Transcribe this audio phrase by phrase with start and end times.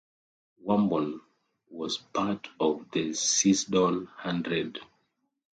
[0.65, 1.19] Wombourne
[1.69, 4.79] was part of the Seisdon Hundred.